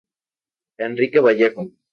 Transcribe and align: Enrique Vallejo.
Enrique 0.79 1.19
Vallejo. 1.21 1.71